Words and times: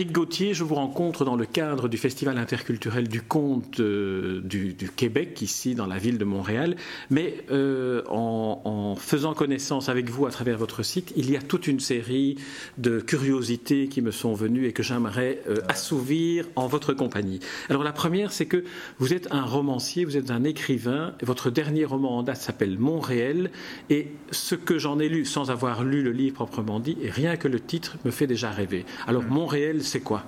Éric 0.00 0.12
Gauthier, 0.12 0.54
je 0.54 0.64
vous 0.64 0.76
rencontre 0.76 1.26
dans 1.26 1.36
le 1.36 1.44
cadre 1.44 1.86
du 1.86 1.98
Festival 1.98 2.38
interculturel 2.38 3.06
du 3.06 3.20
conte 3.20 3.80
euh, 3.80 4.40
du, 4.42 4.74
Québec, 4.96 5.42
ici 5.42 5.74
dans 5.74 5.84
la 5.84 5.98
ville 5.98 6.16
de 6.16 6.24
Montréal. 6.24 6.76
Mais 7.10 7.44
euh, 7.50 8.02
en, 8.08 8.96
faisant 8.96 9.34
connaissance 9.34 9.90
avec 9.90 10.08
vous 10.08 10.24
à 10.24 10.30
travers 10.30 10.56
votre 10.56 10.82
site, 10.82 11.12
il 11.16 11.30
y 11.30 11.36
a 11.36 11.42
toute 11.42 11.66
une 11.66 11.80
série 11.80 12.36
de 12.78 12.98
curiosités 12.98 13.88
qui 13.88 14.00
me 14.00 14.10
sont 14.10 14.32
venues 14.32 14.64
et 14.64 14.72
que 14.72 14.82
j'aimerais 14.82 15.42
euh, 15.50 15.56
assouvir 15.68 16.46
en 16.56 16.66
votre 16.66 16.94
compagnie. 16.94 17.40
Alors 17.68 17.82
la 17.82 17.92
première, 17.92 18.32
c'est 18.32 18.46
que 18.46 18.64
vous 19.00 19.12
êtes 19.12 19.28
un 19.30 19.44
romancier, 19.44 20.06
vous 20.06 20.16
êtes 20.16 20.30
un 20.30 20.44
écrivain. 20.44 21.12
Votre 21.22 21.50
dernier 21.50 21.84
roman 21.84 22.16
en 22.16 22.22
date 22.22 22.38
s'appelle 22.38 22.78
Montréal. 22.78 23.50
Et 23.90 24.12
ce 24.30 24.54
que 24.54 24.78
j'en 24.78 24.98
ai 24.98 25.10
lu 25.10 25.26
sans 25.26 25.50
avoir 25.50 25.84
lu 25.84 26.02
le 26.02 26.12
livre 26.12 26.36
proprement 26.36 26.80
dit, 26.80 26.96
et 27.02 27.10
rien 27.10 27.36
que 27.36 27.48
le 27.48 27.60
titre 27.60 27.98
me 28.06 28.10
fait 28.10 28.26
déjà 28.26 28.50
rêver. 28.50 28.86
Alors 29.06 29.24
Montréal, 29.24 29.82
c'est 29.90 30.00
quoi? 30.00 30.22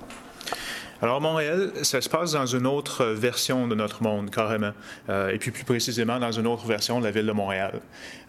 Alors, 1.02 1.20
Montréal, 1.20 1.72
ça 1.82 2.00
se 2.00 2.08
passe 2.08 2.30
dans 2.30 2.46
une 2.46 2.64
autre 2.64 3.04
version 3.06 3.66
de 3.66 3.74
notre 3.74 4.04
monde, 4.04 4.30
carrément. 4.30 4.70
Euh, 5.08 5.30
et 5.30 5.38
puis, 5.38 5.50
plus 5.50 5.64
précisément, 5.64 6.20
dans 6.20 6.30
une 6.30 6.46
autre 6.46 6.64
version 6.64 7.00
de 7.00 7.04
la 7.04 7.10
ville 7.10 7.26
de 7.26 7.32
Montréal. 7.32 7.80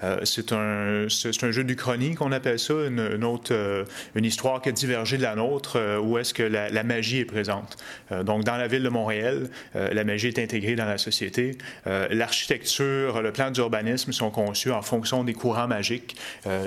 Euh, 0.02 0.22
c'est 0.24 0.52
un, 0.52 1.08
jeu 1.08 1.64
d'Uchronie 1.64 2.16
qu'on 2.16 2.32
appelle 2.32 2.58
ça, 2.58 2.74
euh, 2.74 3.86
une 4.16 4.26
histoire 4.26 4.60
qui 4.60 4.70
a 4.70 4.72
divergé 4.72 5.18
de 5.18 5.22
la 5.22 5.36
nôtre, 5.36 6.00
où 6.02 6.18
est-ce 6.18 6.34
que 6.34 6.42
la, 6.42 6.84
magie 6.84 7.20
est 7.20 7.26
présente. 7.26 7.78
donc, 8.24 8.44
dans 8.44 8.58
la 8.58 8.68
ville 8.68 8.82
de 8.82 8.90
Montréal, 8.90 9.50
la 9.76 10.04
magie 10.04 10.28
est 10.30 10.40
intégrée 10.40 10.76
dans 10.76 10.86
la 10.86 10.98
société. 10.98 11.58
L'architecture, 11.86 13.22
le 13.22 13.32
plan 13.32 13.52
d'urbanisme 13.52 14.12
sont 14.12 14.32
conçus 14.32 14.72
en 14.72 14.82
fonction 14.82 15.24
des 15.24 15.34
courants 15.34 15.68
magiques. 15.68 16.18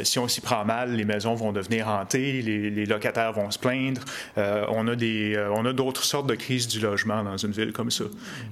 si 0.05 0.19
on 0.19 0.29
s'y 0.29 0.41
prend 0.41 0.65
mal, 0.65 0.95
les 0.95 1.05
maisons 1.05 1.35
vont 1.35 1.53
devenir 1.53 1.89
hantées, 1.89 2.41
les, 2.43 2.71
les 2.71 2.87
locataires 2.87 3.33
vont 3.33 3.51
se 3.51 3.59
plaindre. 3.59 4.03
on 4.37 4.89
a 4.89 4.97
des, 4.97 5.37
on 5.55 5.67
a 5.67 5.73
d'autres 5.73 5.96
sortes 6.05 6.27
de 6.27 6.35
crises 6.35 6.69
du 6.69 6.81
logement 6.81 7.23
dans 7.23 7.37
une 7.37 7.53
ville 7.53 7.73
comme 7.73 7.91
ça. 7.91 8.05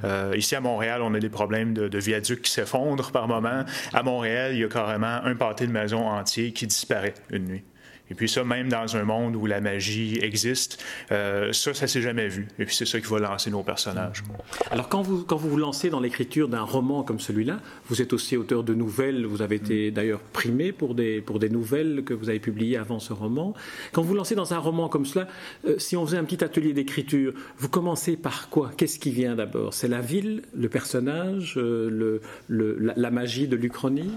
Euh, 0.04 0.34
ici 0.36 0.54
à 0.54 0.60
Montréal, 0.60 1.02
on 1.02 1.14
a 1.14 1.18
des 1.18 1.28
problèmes 1.28 1.74
de, 1.74 1.98
viaducs 1.98 2.42
qui 2.42 2.50
s'effondrent 2.50 3.12
par 3.12 3.28
moment. 3.28 3.64
À 3.92 4.02
Montréal, 4.02 4.52
il 4.54 4.60
y 4.60 4.64
a 4.64 4.68
carrément 4.68 5.20
un 5.24 5.34
pâté 5.34 5.66
de 5.66 5.72
maison 5.72 6.06
entier 6.08 6.52
qui 6.52 6.66
disparaît 6.66 7.14
une 7.30 7.46
nuit. 7.46 7.64
Et 8.10 8.14
puis 8.14 8.28
ça, 8.28 8.44
même 8.44 8.68
dans 8.68 8.96
un 8.96 9.04
monde 9.04 9.34
où 9.34 9.46
la 9.46 9.60
magie 9.60 10.18
existe, 10.20 10.82
euh, 11.10 11.52
ça, 11.52 11.72
ça 11.72 11.86
s'est 11.86 12.02
jamais 12.02 12.28
vu. 12.28 12.48
Et 12.58 12.66
puis 12.66 12.74
c'est 12.74 12.84
ça 12.84 13.00
qui 13.00 13.06
va 13.06 13.18
lancer 13.18 13.50
nos 13.50 13.62
personnages. 13.62 14.22
Alors 14.70 14.88
quand 14.88 15.00
vous 15.00 15.24
quand 15.24 15.36
vous, 15.36 15.48
vous 15.48 15.56
lancez 15.56 15.88
dans 15.88 16.00
l'écriture 16.00 16.48
d'un 16.48 16.62
roman 16.62 17.02
comme 17.02 17.18
celui-là, 17.18 17.60
vous 17.88 18.02
êtes 18.02 18.12
aussi 18.12 18.36
auteur 18.36 18.62
de 18.62 18.74
nouvelles. 18.74 19.24
Vous 19.24 19.40
avez 19.40 19.56
été 19.56 19.90
d'ailleurs 19.90 20.20
primé 20.20 20.72
pour 20.72 20.94
des 20.94 21.22
pour 21.22 21.38
des 21.38 21.48
nouvelles 21.48 22.02
que 22.04 22.12
vous 22.12 22.28
avez 22.28 22.40
publiées 22.40 22.76
avant 22.76 22.98
ce 22.98 23.14
roman. 23.14 23.54
Quand 23.92 24.02
vous 24.02 24.14
lancez 24.14 24.34
dans 24.34 24.52
un 24.52 24.58
roman 24.58 24.88
comme 24.88 25.06
cela, 25.06 25.26
euh, 25.66 25.78
si 25.78 25.96
on 25.96 26.04
faisait 26.04 26.18
un 26.18 26.24
petit 26.24 26.44
atelier 26.44 26.74
d'écriture, 26.74 27.32
vous 27.56 27.70
commencez 27.70 28.16
par 28.16 28.50
quoi? 28.50 28.70
Qu'est-ce 28.76 28.98
qui 28.98 29.12
vient 29.12 29.34
d'abord? 29.34 29.72
C'est 29.72 29.88
la 29.88 30.00
ville, 30.00 30.42
le 30.54 30.68
personnage, 30.68 31.54
euh, 31.56 31.88
le, 31.88 32.20
le 32.48 32.76
la, 32.78 32.92
la, 32.96 33.10
magie 33.10 33.48
de 33.48 33.56
l'Uchronie? 33.56 34.10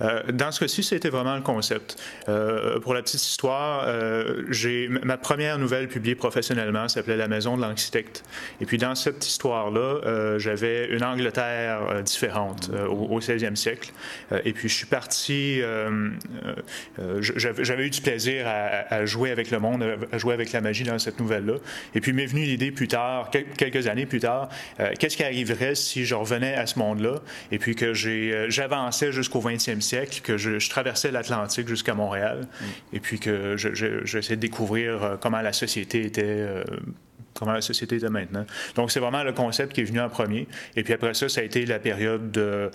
Dans 0.00 0.52
ce 0.52 0.60
cas-ci, 0.60 0.82
c'était 0.82 1.08
vraiment 1.08 1.34
le 1.34 1.42
concept. 1.42 2.00
Euh, 2.28 2.78
pour 2.80 2.94
la 2.94 3.02
petite 3.02 3.22
histoire, 3.22 3.84
euh, 3.86 4.44
j'ai 4.48 4.88
ma 4.88 5.16
première 5.16 5.58
nouvelle 5.58 5.88
publiée 5.88 6.14
professionnellement 6.14 6.88
s'appelait 6.88 7.16
La 7.16 7.28
Maison 7.28 7.56
de 7.56 7.62
l'architecte. 7.62 8.22
Et 8.60 8.66
puis 8.66 8.78
dans 8.78 8.94
cette 8.94 9.26
histoire-là, 9.26 10.38
j'avais 10.38 10.86
une 10.88 11.02
Angleterre 11.02 12.02
différente 12.04 12.70
au, 12.88 13.16
au, 13.16 13.20
16e 13.20 13.56
siècle. 13.56 13.92
et 14.44 14.52
puis 14.52 14.68
je 14.68 14.74
suis 14.74 14.86
parti, 14.86 15.60
j'avais 17.20 17.86
eu 17.86 17.90
du 17.90 18.00
plaisir 18.00 18.46
à, 18.46 19.04
jouer 19.06 19.30
avec 19.30 19.50
le 19.50 19.58
monde, 19.58 19.84
à 20.12 20.18
jouer 20.18 20.34
avec 20.34 20.52
la 20.52 20.60
magie 20.60 20.84
dans 20.84 20.98
cette 20.98 21.18
nouvelle-là. 21.18 21.54
Et 21.94 22.00
puis 22.00 22.12
m'est 22.12 22.26
venue 22.26 22.44
l'idée 22.44 22.70
plus 22.70 22.88
tard, 22.88 23.30
quelques 23.30 23.86
années 23.86 24.06
plus 24.06 24.20
tard, 24.20 24.48
qu'est-ce 24.98 25.16
qui 25.16 25.24
arriverait 25.24 25.74
si 25.74 26.04
je 26.04 26.14
revenais 26.14 26.54
à 26.54 26.66
ce 26.66 26.78
monde-là? 26.78 27.16
Et 27.50 27.58
puis 27.58 27.74
que 27.74 27.92
j'avançais 27.94 29.12
jusqu'au 29.12 29.40
20e 29.40 29.80
siècle 29.80 29.87
siècle, 29.88 30.20
que 30.22 30.36
je, 30.36 30.68
traversais 30.68 31.10
l'Atlantique 31.10 31.68
jusqu'à 31.68 31.94
Montréal, 31.94 32.40
mm. 32.42 32.64
et 32.94 33.00
puis 33.00 33.18
que 33.18 33.56
j'essayais 33.56 34.36
de 34.36 34.40
découvrir 34.40 35.02
euh, 35.02 35.16
comment 35.20 35.40
la 35.40 35.52
société 35.52 36.04
était 36.04 36.22
euh, 36.24 36.62
comment 37.38 37.52
la 37.52 37.60
société 37.60 37.96
était 37.96 38.08
maintenant. 38.08 38.44
Donc, 38.74 38.90
c'est 38.90 39.00
vraiment 39.00 39.22
le 39.22 39.32
concept 39.32 39.72
qui 39.72 39.82
est 39.82 39.84
venu 39.84 40.00
en 40.00 40.08
premier. 40.08 40.48
Et 40.76 40.82
puis 40.82 40.92
après 40.92 41.14
ça, 41.14 41.28
ça 41.28 41.40
a 41.40 41.44
été 41.44 41.64
la 41.66 41.78
période 41.78 42.32
de, 42.32 42.70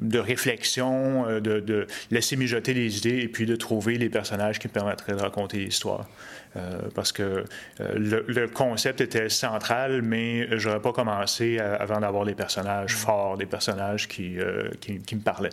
de 0.00 0.18
réflexion, 0.18 1.28
euh, 1.28 1.40
de, 1.40 1.60
de, 1.60 1.86
laisser 2.10 2.36
mijoter 2.36 2.74
les 2.74 2.98
idées 2.98 3.20
et 3.20 3.28
puis 3.28 3.46
de 3.46 3.56
trouver 3.56 3.96
les 3.96 4.08
personnages 4.08 4.58
qui 4.58 4.68
me 4.68 4.72
permettraient 4.72 5.14
de 5.14 5.20
raconter 5.20 5.58
l'histoire. 5.58 6.08
Euh, 6.56 6.80
parce 6.94 7.12
que 7.12 7.44
euh, 7.80 8.22
le, 8.26 8.48
concept 8.48 9.00
était 9.00 9.28
central, 9.28 10.02
mais 10.02 10.58
je 10.58 10.68
n'aurais 10.68 10.80
pas 10.80 10.92
commencé 10.92 11.58
avant 11.58 12.00
d'avoir 12.00 12.24
des 12.24 12.34
personnages 12.34 12.94
forts, 12.96 13.36
des 13.36 13.46
personnages 13.46 14.08
qui, 14.08 14.36
qui, 14.80 15.14
me 15.14 15.20
parlaient. 15.20 15.50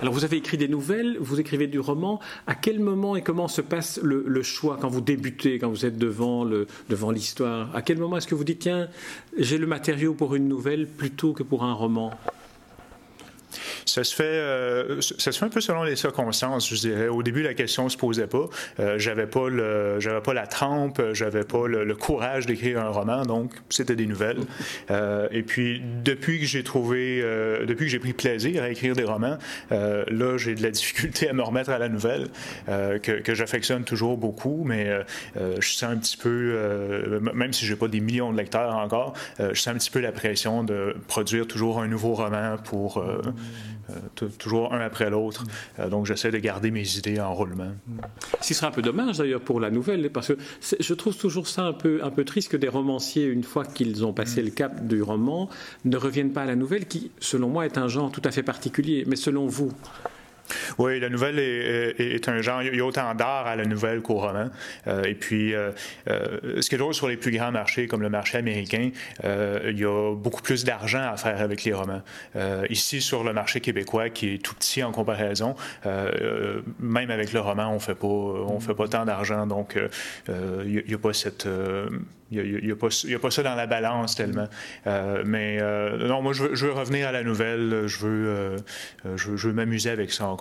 Alors 0.00 0.12
vous 0.12 0.24
avez 0.24 0.38
écrit 0.38 0.58
des 0.58 0.68
nouvelles, 0.68 1.16
vous 1.20 1.40
écrivez 1.40 1.66
du 1.66 1.78
roman. 1.78 2.20
À 2.46 2.54
quel 2.54 2.80
moment 2.80 3.16
et 3.16 3.22
comment 3.22 3.48
se 3.48 3.60
passe 3.60 4.00
le, 4.02 4.24
le 4.26 4.42
choix 4.42 4.78
quand 4.80 4.88
vous 4.88 5.00
débutez, 5.00 5.58
quand 5.58 5.70
vous 5.70 5.86
êtes 5.86 5.96
devant 5.96 6.44
l'histoire 6.44 7.66
devant 7.66 7.74
À 7.74 7.82
quel 7.82 7.98
moment 7.98 8.16
est-ce 8.16 8.26
que 8.26 8.34
vous 8.34 8.44
dites, 8.44 8.60
tiens, 8.60 8.88
j'ai 9.38 9.58
le 9.58 9.66
matériau 9.66 10.14
pour 10.14 10.34
une 10.34 10.48
nouvelle 10.48 10.86
plutôt 10.86 11.32
que 11.32 11.42
pour 11.42 11.64
un 11.64 11.72
roman? 11.72 12.12
Ça 13.94 14.04
se 14.04 14.14
fait, 14.14 14.22
euh, 14.24 15.00
ça 15.00 15.32
se 15.32 15.38
fait 15.38 15.44
un 15.44 15.48
peu 15.48 15.60
selon 15.60 15.82
les 15.82 15.96
circonstances, 15.96 16.68
je 16.68 16.76
dirais. 16.76 17.08
Au 17.08 17.22
début, 17.22 17.42
la 17.42 17.54
question 17.54 17.88
se 17.88 17.96
posait 17.96 18.28
pas. 18.28 18.46
Euh, 18.78 18.98
j'avais 18.98 19.26
pas 19.26 19.48
le, 19.48 19.98
j'avais 19.98 20.20
pas 20.20 20.32
la 20.32 20.46
trempe, 20.46 21.02
j'avais 21.12 21.44
pas 21.44 21.66
le, 21.66 21.94
courage 21.94 22.46
d'écrire 22.46 22.80
un 22.80 22.88
roman, 22.88 23.22
donc 23.22 23.52
c'était 23.68 23.96
des 23.96 24.06
nouvelles. 24.06 24.40
Euh, 24.90 25.28
et 25.32 25.42
puis 25.42 25.82
depuis 26.04 26.38
que 26.38 26.46
j'ai 26.46 26.62
trouvé, 26.62 27.20
euh, 27.20 27.66
depuis 27.66 27.86
que 27.86 27.90
j'ai 27.90 27.98
pris 27.98 28.12
plaisir 28.12 28.62
à 28.62 28.70
écrire 28.70 28.94
des 28.94 29.04
romans, 29.04 29.38
là 29.70 30.36
j'ai 30.36 30.54
de 30.54 30.62
la 30.62 30.70
difficulté 30.80 31.28
à 31.28 31.32
me 31.32 31.42
remettre 31.42 31.70
à 31.70 31.78
la 31.78 31.88
nouvelle, 31.88 32.28
que, 32.66 33.20
que 33.20 33.34
j'affectionne 33.34 33.84
toujours 33.84 34.16
beaucoup, 34.16 34.62
mais 34.64 34.90
je 35.36 35.68
sens 35.68 35.90
un 35.90 35.96
petit 35.96 36.16
peu, 36.16 37.20
même 37.34 37.52
si 37.52 37.66
j'ai 37.66 37.76
pas 37.76 37.88
des 37.88 38.00
millions 38.00 38.32
de 38.32 38.36
lecteurs 38.36 38.76
encore, 38.76 39.14
je 39.38 39.54
sens 39.54 39.74
un 39.74 39.78
petit 39.78 39.90
peu 39.90 40.00
la 40.00 40.12
pression 40.12 40.64
de 40.64 40.94
produire 41.08 41.46
toujours 41.46 41.80
un 41.80 41.88
nouveau 41.88 42.14
roman 42.14 42.56
pour 42.56 43.00
euh, 43.00 43.20
toujours 44.38 44.72
un 44.72 44.80
après 44.80 45.10
l'autre. 45.10 45.44
Euh, 45.78 45.88
donc, 45.88 46.06
j'essaie 46.06 46.30
de 46.30 46.38
garder 46.38 46.70
mes 46.70 46.96
idées 46.96 47.20
en 47.20 47.34
roulement. 47.34 47.72
Ce 48.40 48.54
sera 48.54 48.68
un 48.68 48.70
peu 48.70 48.82
dommage 48.82 49.18
d'ailleurs 49.18 49.40
pour 49.40 49.60
la 49.60 49.70
nouvelle, 49.70 50.10
parce 50.10 50.28
que 50.28 50.38
je 50.78 50.94
trouve 50.94 51.16
toujours 51.16 51.46
ça 51.46 51.62
un 51.62 51.72
peu, 51.72 52.00
un 52.02 52.10
peu 52.10 52.24
triste 52.24 52.50
que 52.50 52.56
des 52.56 52.68
romanciers, 52.68 53.26
une 53.26 53.44
fois 53.44 53.64
qu'ils 53.64 54.04
ont 54.04 54.12
passé 54.12 54.42
le 54.42 54.50
cap 54.50 54.86
du 54.86 55.02
roman, 55.02 55.48
ne 55.84 55.96
reviennent 55.96 56.32
pas 56.32 56.42
à 56.42 56.46
la 56.46 56.56
nouvelle, 56.56 56.86
qui, 56.86 57.10
selon 57.20 57.48
moi, 57.48 57.66
est 57.66 57.78
un 57.78 57.88
genre 57.88 58.10
tout 58.10 58.22
à 58.24 58.30
fait 58.30 58.42
particulier. 58.42 59.04
Mais 59.06 59.16
selon 59.16 59.46
vous 59.46 59.72
oui, 60.78 61.00
la 61.00 61.08
nouvelle 61.08 61.38
est, 61.38 62.28
un 62.28 62.42
genre. 62.42 62.62
Il 62.62 62.74
y 62.74 62.80
a 62.80 62.84
autant 62.84 63.14
d'art 63.14 63.46
à 63.46 63.56
la 63.56 63.64
nouvelle 63.64 64.00
qu'au 64.00 64.14
roman. 64.14 64.48
Euh, 64.86 65.04
et 65.04 65.14
puis, 65.14 65.54
euh, 65.54 65.70
euh, 66.08 66.60
ce 66.60 66.68
qui 66.68 66.74
est 66.74 66.78
drôle 66.78 66.94
sur 66.94 67.08
les 67.08 67.16
plus 67.16 67.30
grands 67.30 67.52
marchés, 67.52 67.86
comme 67.86 68.02
le 68.02 68.10
marché 68.10 68.38
américain, 68.38 68.90
il 69.24 69.78
y 69.78 69.84
a 69.84 70.14
beaucoup 70.14 70.42
plus 70.42 70.64
d'argent 70.64 71.02
à 71.12 71.16
faire 71.16 71.40
avec 71.40 71.64
les 71.64 71.72
romans. 71.72 72.02
ici, 72.68 73.00
sur 73.00 73.24
le 73.24 73.32
marché 73.32 73.60
québécois, 73.60 74.10
qui 74.10 74.34
est 74.34 74.38
tout 74.38 74.54
petit 74.54 74.82
en 74.82 74.92
comparaison, 74.92 75.54
même 76.78 77.10
avec 77.10 77.32
le 77.32 77.40
roman, 77.40 77.72
on 77.72 77.80
fait 77.80 77.94
pas, 77.94 78.06
on 78.06 78.60
fait 78.60 78.74
pas 78.74 78.88
tant 78.88 79.04
d'argent. 79.04 79.46
Donc, 79.46 79.78
il 80.28 80.84
n'y 80.86 80.94
a, 80.94 80.98
pas 80.98 81.10
a, 82.88 83.18
pas 83.18 83.30
ça 83.30 83.42
dans 83.42 83.54
la 83.54 83.66
balance 83.66 84.14
tellement. 84.14 84.48
Mais 85.24 85.60
non, 85.98 86.22
moi, 86.22 86.32
je 86.32 86.66
veux, 86.66 86.72
revenir 86.72 87.08
à 87.08 87.12
la 87.12 87.22
nouvelle. 87.22 87.84
Je 87.86 87.98
veux, 87.98 88.60
euh, 89.06 89.16
je, 89.16 89.30
veux 89.30 89.52
m'amuser 89.52 89.90
avec 89.90 90.12
ça 90.12 90.26
encore. 90.26 90.39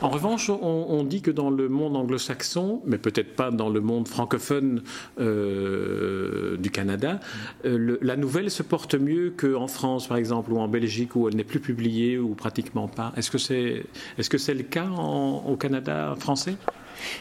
En 0.00 0.08
revanche, 0.08 0.50
on, 0.50 1.04
dit 1.04 1.20
que 1.20 1.30
dans 1.30 1.50
le 1.50 1.68
monde 1.68 1.96
anglo-saxon, 1.96 2.82
mais 2.86 2.98
peut-être 2.98 3.36
pas 3.36 3.50
dans 3.50 3.68
le 3.68 3.80
monde 3.80 4.08
francophone 4.08 4.82
du 5.18 6.70
Canada, 6.70 7.20
la 7.64 8.16
nouvelle 8.16 8.50
se 8.50 8.62
porte 8.62 8.94
mieux 8.94 9.32
qu'en 9.36 9.66
France, 9.66 10.08
par 10.08 10.16
exemple, 10.16 10.52
ou 10.52 10.58
en 10.58 10.68
Belgique, 10.68 11.16
où 11.16 11.28
elle 11.28 11.36
n'est 11.36 11.44
plus 11.44 11.60
publiée 11.60 12.18
ou 12.18 12.34
pratiquement 12.34 12.88
pas. 12.88 13.12
Est-ce 13.16 13.30
que 13.30 13.38
c'est 13.38 13.84
est 14.18 14.22
-ce 14.22 14.54
le 14.54 14.62
cas 14.62 14.88
au 14.88 15.56
Canada 15.56 16.14
français? 16.18 16.56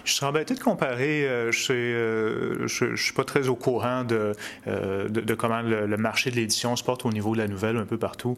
Je 0.05 0.13
serais 0.13 0.27
embêté 0.27 0.53
de 0.55 0.59
comparer. 0.59 1.27
Euh, 1.27 1.51
je 1.51 1.73
ne 1.73 1.77
euh, 1.77 2.95
suis 2.95 3.13
pas 3.13 3.23
très 3.23 3.47
au 3.47 3.55
courant 3.55 4.03
de, 4.03 4.33
euh, 4.67 5.07
comment 5.37 5.61
le, 5.61 5.97
marché 5.97 6.31
de 6.31 6.35
l'édition 6.35 6.75
se 6.75 6.83
porte 6.83 7.05
au 7.05 7.11
niveau 7.11 7.33
de 7.33 7.39
la 7.39 7.47
nouvelle 7.47 7.77
un 7.77 7.85
peu 7.85 7.97
partout. 7.97 8.37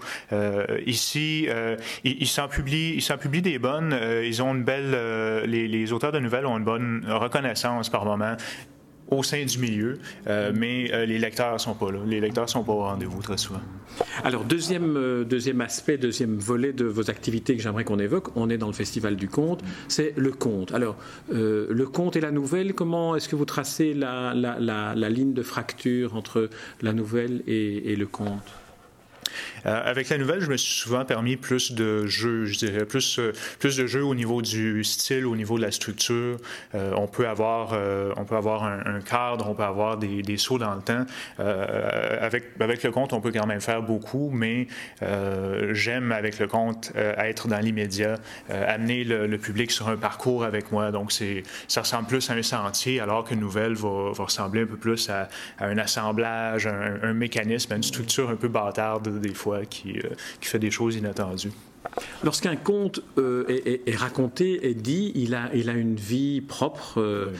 ici, 0.85 1.47
ils 2.03 2.27
s'en 2.27 2.47
publient 2.47 3.41
des 3.41 3.59
bonnes. 3.59 3.97
ils 4.23 4.41
ont 4.41 4.53
une 4.53 4.63
belle. 4.63 4.91
Les, 5.45 5.67
les, 5.67 5.93
auteurs 5.93 6.11
de 6.11 6.19
nouvelles 6.19 6.45
ont 6.45 6.57
une 6.57 6.63
bonne 6.63 7.05
reconnaissance 7.07 7.89
par 7.89 8.05
moment 8.05 8.35
au 9.09 9.23
sein 9.23 9.43
du 9.45 9.59
milieu, 9.59 9.99
euh, 10.27 10.51
mais 10.55 10.91
euh, 10.91 11.05
les 11.05 11.19
lecteurs 11.19 11.59
sont 11.59 11.75
pas 11.75 11.91
là. 11.91 11.99
Les 12.05 12.19
lecteurs 12.19 12.49
sont 12.49 12.63
pas 12.63 12.71
au 12.71 12.79
rendez-vous 12.79 13.21
très 13.21 13.37
souvent. 13.37 13.61
Alors, 14.23 14.43
deuxième, 14.43 14.97
euh, 14.97 15.23
deuxième 15.23 15.61
aspect, 15.61 15.97
deuxième 15.97 16.37
volet 16.37 16.73
de 16.73 16.85
vos 16.85 17.09
activités 17.09 17.55
que 17.55 17.61
j'aimerais 17.61 17.83
qu'on 17.83 17.99
évoque, 17.99 18.35
on 18.35 18.49
est 18.49 18.57
dans 18.57 18.67
le 18.67 18.73
Festival 18.73 19.15
du 19.15 19.27
Conte, 19.29 19.61
c'est 19.87 20.13
le 20.17 20.31
conte. 20.31 20.73
Alors, 20.73 20.97
le 21.29 21.85
conte 21.85 22.15
et 22.15 22.21
la 22.21 22.31
nouvelle, 22.31 22.73
comment 22.73 23.15
est-ce 23.15 23.29
que 23.29 23.35
vous 23.35 23.45
tracez 23.45 23.93
la, 23.93 24.33
la, 24.33 24.59
la, 24.59 25.09
ligne 25.09 25.33
de 25.33 25.43
fracture 25.43 26.15
entre 26.15 26.49
la 26.81 26.93
nouvelle 26.93 27.43
et, 27.47 27.91
et 27.91 27.95
le 27.95 28.07
conte? 28.07 28.53
Euh, 29.65 29.81
avec 29.83 30.09
la 30.09 30.17
nouvelle, 30.17 30.41
je 30.41 30.49
me 30.49 30.57
suis 30.57 30.81
souvent 30.81 31.05
permis 31.05 31.35
plus 31.35 31.71
de 31.71 32.05
jeux, 32.05 32.45
je 32.45 32.57
dirais, 32.57 32.85
plus, 32.85 33.19
euh, 33.19 33.33
de 33.63 33.87
jeux 33.87 34.03
au 34.03 34.15
niveau 34.15 34.41
du 34.41 34.83
style, 34.83 35.25
au 35.25 35.35
niveau 35.35 35.57
de 35.57 35.63
la 35.63 35.71
structure. 35.71 36.37
Euh, 36.75 36.93
on 36.95 37.07
peut 37.07 37.27
avoir, 37.27 37.73
un, 37.73 39.01
cadre, 39.01 39.49
on 39.49 39.55
peut 39.55 39.63
avoir 39.63 39.97
des, 39.97 40.37
sauts 40.37 40.57
dans 40.57 40.75
le 40.75 40.81
temps. 40.81 41.05
avec, 41.39 42.83
le 42.83 42.91
compte, 42.91 43.13
on 43.13 43.21
peut 43.21 43.31
quand 43.31 43.47
même 43.47 43.61
faire 43.61 43.81
beaucoup, 43.81 44.29
mais 44.31 44.67
j'aime 45.71 46.11
avec 46.11 46.39
le 46.39 46.47
compte 46.47 46.91
être 46.95 47.47
dans 47.47 47.59
l'immédiat, 47.59 48.17
amener 48.49 49.03
le, 49.03 49.37
public 49.37 49.71
sur 49.71 49.89
un 49.89 49.97
parcours 49.97 50.43
avec 50.43 50.71
moi. 50.71 50.91
Donc, 50.91 51.11
ça 51.67 51.81
ressemble 51.81 52.07
plus 52.07 52.29
à 52.29 52.33
un 52.33 52.43
sentier, 52.43 52.99
alors 52.99 53.25
qu'une 53.25 53.39
nouvelle 53.39 53.73
va, 53.73 54.11
ressembler 54.17 54.61
un 54.61 54.67
peu 54.67 54.77
plus 54.77 55.09
à, 55.09 55.27
un 55.59 55.77
assemblage, 55.77 56.67
un, 56.67 57.13
mécanisme, 57.13 57.73
une 57.73 57.83
structure 57.83 58.29
un 58.29 58.35
peu 58.35 58.47
bâtarde 58.47 59.07
des 59.27 59.33
fois 59.33 59.65
qui, 59.65 59.99
euh, 59.99 60.09
qui 60.39 60.47
fait 60.47 60.59
des 60.59 60.71
choses 60.71 60.95
inattendues. 60.95 61.51
Lorsqu'un 62.23 62.55
conte 62.55 63.01
euh, 63.17 63.45
est, 63.47 63.95
raconté, 63.95 64.69
est 64.69 64.73
dit, 64.73 65.11
il 65.15 65.35
a, 65.35 65.49
il 65.53 65.69
a 65.69 65.73
une 65.73 65.95
vie 65.95 66.41
propre. 66.41 66.99
Euh, 66.99 67.33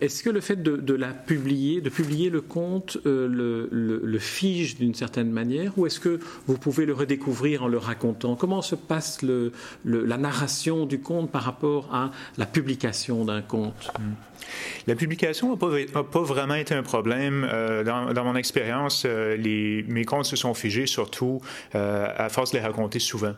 est-ce 0.00 0.22
que 0.22 0.30
le 0.30 0.40
fait 0.40 0.62
de, 0.62 0.94
la 0.94 1.08
publier, 1.08 1.80
de 1.80 1.90
publier 1.90 2.30
le 2.30 2.40
conte, 2.40 2.98
le, 3.04 3.68
le, 3.70 4.18
fige 4.18 4.76
d'une 4.76 4.94
certaine 4.94 5.30
manière, 5.30 5.72
ou 5.78 5.86
est-ce 5.86 6.00
que 6.00 6.18
vous 6.46 6.58
pouvez 6.58 6.86
le 6.86 6.94
redécouvrir 6.94 7.64
en 7.64 7.68
le 7.68 7.78
racontant? 7.78 8.36
Comment 8.36 8.62
se 8.62 8.74
passe 8.74 9.22
le, 9.22 9.52
la 9.84 10.16
narration 10.16 10.86
du 10.86 11.00
conte 11.00 11.30
par 11.30 11.42
rapport 11.42 11.94
à 11.94 12.10
la 12.36 12.46
publication 12.46 13.24
d'un 13.24 13.42
conte? 13.42 13.92
Hmm. 13.98 14.14
La 14.86 14.94
publication 14.94 15.50
n'a 15.50 15.56
pas, 15.56 16.04
pas, 16.04 16.22
vraiment 16.22 16.54
été 16.54 16.74
un 16.74 16.82
problème. 16.82 17.46
Euh, 17.50 17.84
dans, 17.84 18.24
mon 18.24 18.36
expérience, 18.36 19.04
euh, 19.06 19.36
mes 19.88 20.04
contes 20.04 20.26
se 20.26 20.36
sont 20.36 20.54
figés 20.54 20.86
surtout 20.86 21.40
euh, 21.74 22.08
à 22.16 22.28
force 22.28 22.52
de 22.52 22.58
les 22.58 22.64
raconter 22.64 22.98
souvent. 22.98 23.34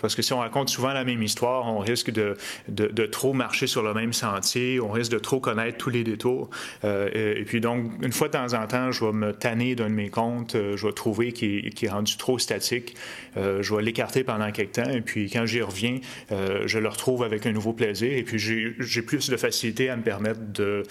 Parce 0.00 0.14
que 0.14 0.22
si 0.22 0.32
on 0.32 0.38
raconte 0.38 0.68
souvent 0.68 0.92
la 0.92 1.04
même 1.04 1.22
histoire, 1.22 1.66
on 1.66 1.78
risque 1.78 2.10
de, 2.10 2.36
de, 2.68 3.06
trop 3.06 3.32
marcher 3.32 3.66
sur 3.66 3.82
le 3.82 3.94
même 3.94 4.12
sentier, 4.12 4.80
on 4.80 4.90
risque 4.90 5.12
de 5.12 5.18
trop 5.18 5.40
connaître 5.40 5.78
tous 5.78 5.90
les 5.90 6.04
détours. 6.04 6.50
Et, 6.84 7.44
puis 7.46 7.60
donc, 7.60 7.90
une 8.02 8.12
fois 8.12 8.28
de 8.28 8.32
temps 8.32 8.54
en 8.54 8.66
temps, 8.66 8.92
je 8.92 9.04
vais 9.04 9.12
me 9.12 9.32
tanner 9.32 9.74
d'un 9.74 9.88
de 9.88 9.94
mes 9.94 10.10
contes, 10.10 10.54
je 10.54 10.86
vais 10.86 10.92
trouver 10.92 11.32
qu'il 11.32 11.72
est 11.80 11.88
rendu 11.88 12.16
trop 12.16 12.38
statique, 12.38 12.94
je 13.36 13.74
vais 13.74 13.82
l'écarter 13.82 14.24
pendant 14.24 14.50
quelques 14.50 14.72
temps, 14.72 14.90
et 14.90 15.00
puis 15.00 15.30
quand 15.30 15.46
j'y 15.46 15.62
reviens, 15.62 15.98
je 16.30 16.78
le 16.78 16.88
retrouve 16.88 17.22
avec 17.22 17.46
un 17.46 17.52
nouveau 17.52 17.72
plaisir, 17.72 18.12
et 18.12 18.22
puis 18.22 18.38
j'ai 18.38 19.02
plus 19.02 19.30
de 19.30 19.36
facilité 19.36 19.90
à 19.90 19.96
me 19.96 20.02
permettre 20.02 20.40
de, 20.52 20.82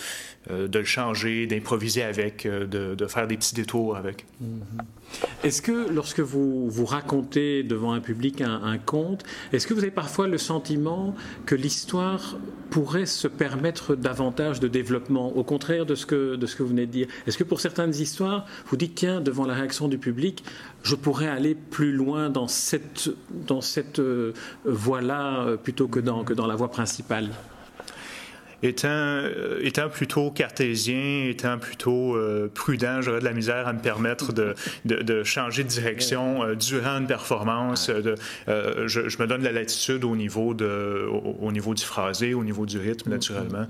euh, 0.52 0.68
de 0.68 0.80
le 0.80 0.86
changer, 0.86 1.48
d'improviser 1.48 2.04
avec, 2.04 2.46
euh, 2.46 2.66
de, 2.66 3.08
faire 3.08 3.28
des 3.28 3.38
petits 3.38 3.56
détours 3.56 3.96
avec. 3.96 4.26
Mm-hmm. 4.42 4.84
Est-ce 5.44 5.62
que 5.62 5.90
lorsque 5.90 6.20
vous, 6.20 6.70
vous 6.70 6.86
racontez 6.86 7.64
devant 7.64 7.94
un 7.94 8.00
public 8.00 8.42
un 8.42 8.75
conte, 8.78 9.24
est-ce 9.54 9.68
que 9.68 9.74
vous 9.74 9.82
avez 9.82 9.92
parfois 9.92 10.28
le 10.28 10.38
sentiment 10.38 11.16
que 11.46 11.56
l'histoire 11.56 12.38
pourrait 12.70 13.06
se 13.06 13.28
permettre 13.28 13.96
davantage 13.96 14.60
de 14.60 14.68
développement, 14.68 15.36
au 15.36 15.44
contraire 15.44 15.86
de 15.86 15.96
ce 15.96 16.06
que, 16.06 16.38
vous 16.60 16.68
venez 16.68 16.86
de 16.86 16.92
dire? 16.92 17.08
Est-ce 17.28 17.38
que 17.38 17.44
pour 17.44 17.60
certaines 17.60 17.94
histoires, 17.94 18.46
vous 18.68 18.78
dites, 18.78 18.96
tiens, 18.96 19.22
devant 19.22 19.46
la 19.46 19.54
réaction 19.54 19.88
du 19.88 19.98
public, 19.98 20.44
je 20.84 20.96
pourrais 20.96 21.28
aller 21.28 21.56
plus 21.56 21.92
loin 21.92 22.30
dans 22.30 22.48
cette, 22.48 23.10
euh, 24.00 24.34
voie-là 24.66 25.58
plutôt 25.64 25.88
que 25.88 26.00
dans, 26.00 26.24
que 26.24 26.34
dans 26.34 26.48
la 26.48 26.56
voie 26.56 26.70
principale? 26.70 27.30
Étant, 28.64 28.88
euh, 28.90 29.60
étant 29.62 29.90
plutôt 29.90 30.32
cartésien, 30.32 31.26
étant 31.30 31.58
plutôt 31.58 32.16
euh, 32.16 32.50
prudent, 32.54 33.02
j'aurais 33.02 33.20
de 33.20 33.26
la 33.26 33.34
misère 33.34 33.68
à 33.68 33.74
me 33.74 33.80
permettre 33.80 34.34
de, 34.34 34.56
de, 34.86 35.24
changer 35.24 35.64
de 35.64 35.70
direction 35.70 36.44
euh, 36.44 36.56
durant 36.56 36.98
une 36.98 37.08
performance. 37.08 37.90
De, 37.90 38.16
je, 38.48 39.10
je, 39.10 39.18
me 39.22 39.28
donne 39.28 39.44
la 39.44 39.52
latitude 39.52 40.04
au 40.04 40.16
niveau, 40.16 40.54
de, 40.54 41.08
au, 41.40 41.52
niveau 41.52 41.74
du 41.74 41.84
phrasé, 41.84 42.34
au 42.34 42.44
niveau 42.44 42.66
du 42.66 42.78
rythme, 42.78 43.10
naturellement. 43.10 43.66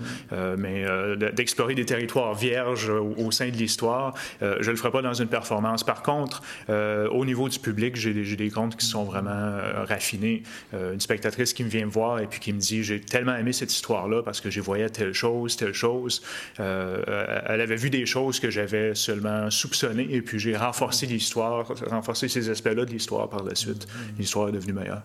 mais 0.57 0.85
d'explorer 1.33 1.75
des 1.75 1.85
territoires 1.85 2.33
vierges 2.33 2.89
au, 2.89 3.31
sein 3.31 3.49
de 3.49 3.55
l'histoire, 3.55 4.13
je 4.41 4.47
ne 4.47 4.69
le 4.69 4.75
ferai 4.75 4.91
pas 4.91 5.01
dans 5.01 5.13
une 5.13 5.27
performance. 5.27 5.83
Par 5.83 6.03
contre, 6.03 6.41
au 6.69 7.25
niveau 7.25 7.49
du 7.49 7.59
public, 7.59 7.95
j'ai 7.95 8.13
des, 8.13 8.35
des 8.35 8.49
comptes 8.49 8.75
qui 8.75 8.85
sont 8.85 9.03
vraiment 9.03 9.57
raffinés. 9.87 10.43
une 10.73 10.99
spectatrice 10.99 11.53
qui 11.53 11.63
me 11.63 11.69
vient 11.69 11.85
me 11.85 11.91
voir 11.91 12.19
et 12.19 12.27
puis 12.27 12.39
qui 12.39 12.53
me 12.53 12.59
dit 12.59 12.83
J'ai 12.83 12.99
tellement 12.99 13.35
aimé 13.35 13.53
cette 13.53 13.73
histoire-là 13.73 14.23
parce 14.23 14.41
que 14.41 14.49
j'ai 14.49 14.61
voyé 14.75 14.89
telle 14.89 15.13
chose, 15.13 15.55
telle 15.55 15.73
chose. 15.73 16.21
Euh, 16.59 17.41
elle 17.47 17.61
avait 17.61 17.75
vu 17.75 17.89
des 17.89 18.05
choses 18.05 18.39
que 18.39 18.49
j'avais 18.49 18.93
seulement 18.95 19.49
soupçonnées 19.49 20.07
et 20.09 20.21
puis 20.21 20.39
j'ai 20.39 20.55
renforcé 20.55 21.05
l'histoire, 21.05 21.67
renforcé 21.87 22.27
ces 22.27 22.49
aspects-là 22.49 22.85
de 22.85 22.91
l'histoire 22.91 23.29
par 23.29 23.43
la 23.43 23.55
suite. 23.55 23.87
L'histoire 24.17 24.49
est 24.49 24.51
devenue 24.51 24.73
meilleure. 24.73 25.03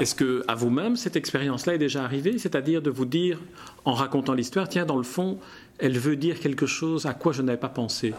Est-ce 0.00 0.14
que 0.14 0.44
à 0.48 0.54
vous-même 0.54 0.96
cette 0.96 1.16
expérience-là 1.16 1.74
est 1.74 1.78
déjà 1.78 2.04
arrivée, 2.04 2.38
c'est-à-dire 2.38 2.82
de 2.82 2.90
vous 2.90 3.06
dire 3.06 3.38
en 3.84 3.94
racontant 3.94 4.34
l'histoire, 4.34 4.68
tiens, 4.68 4.84
dans 4.84 4.96
le 4.96 5.02
fond, 5.04 5.38
elle 5.78 5.98
veut 5.98 6.16
dire 6.16 6.40
quelque 6.40 6.66
chose 6.66 7.06
à 7.06 7.14
quoi 7.14 7.32
je 7.32 7.42
n'avais 7.42 7.58
pas 7.58 7.68
pensé. 7.68 8.12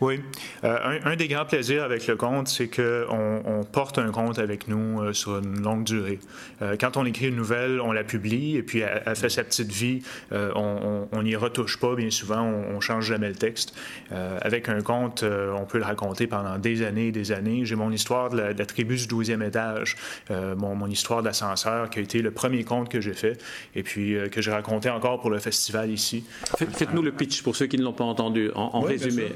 Oui. 0.00 0.20
Euh, 0.64 0.98
un, 1.04 1.16
des 1.16 1.28
grands 1.28 1.44
plaisirs 1.44 1.82
avec 1.82 2.06
le 2.06 2.16
conte, 2.16 2.48
c'est 2.48 2.68
qu'on 2.68 3.42
on 3.44 3.64
porte 3.64 3.98
un 3.98 4.10
conte 4.10 4.38
avec 4.38 4.68
nous 4.68 5.00
euh, 5.00 5.12
sur 5.12 5.38
une 5.38 5.62
longue 5.62 5.84
durée. 5.84 6.18
Euh, 6.60 6.76
quand 6.78 6.96
on 6.96 7.06
écrit 7.06 7.28
une 7.28 7.36
nouvelle, 7.36 7.80
on 7.80 7.92
la 7.92 8.04
publie 8.04 8.56
et 8.56 8.62
puis 8.62 8.80
elle, 8.80 9.16
fait 9.16 9.28
sa 9.28 9.44
petite 9.44 9.72
vie. 9.72 10.02
on 10.32 11.22
n'y 11.22 11.36
retouche 11.36 11.78
pas, 11.78 11.94
bien 11.94 12.10
souvent, 12.10 12.42
on, 12.42 12.76
on 12.76 12.80
change 12.80 13.06
jamais 13.06 13.28
le 13.28 13.34
texte. 13.34 13.74
avec 14.10 14.68
un 14.68 14.80
conte, 14.82 15.22
on 15.24 15.64
peut 15.64 15.78
le 15.78 15.84
raconter 15.84 16.26
pendant 16.26 16.58
des 16.58 16.82
années 16.82 17.08
et 17.08 17.12
des 17.12 17.32
années. 17.32 17.64
J'ai 17.64 17.76
mon 17.76 17.90
histoire 17.90 18.30
de 18.30 18.36
la, 18.36 18.66
tribu 18.66 18.96
du 18.96 19.06
12e 19.06 19.46
étage, 19.46 19.96
mon, 20.30 20.74
mon, 20.74 20.86
histoire 20.88 21.22
d'ascenseur, 21.22 21.88
qui 21.90 21.98
a 21.98 22.02
été 22.02 22.20
le 22.20 22.30
premier 22.30 22.64
conte 22.64 22.88
que 22.88 23.00
j'ai 23.00 23.14
fait 23.14 23.38
et 23.74 23.82
puis 23.82 24.16
que 24.30 24.42
j'ai 24.42 24.50
raconté 24.50 24.90
encore 24.90 25.20
pour 25.20 25.30
le 25.30 25.38
festival 25.38 25.90
ici. 25.90 26.24
Faites-nous 26.56 27.02
le 27.02 27.12
pitch 27.12 27.42
pour 27.42 27.56
ceux 27.56 27.66
qui 27.66 27.78
ne 27.78 27.82
l'ont 27.82 27.92
pas 27.92 28.04
entendu, 28.04 28.50
en, 28.54 28.80
résumé. 28.80 29.32